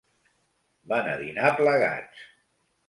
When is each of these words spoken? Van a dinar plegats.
Van 0.93 1.11
a 1.13 1.21
dinar 1.21 1.55
plegats. 1.61 2.29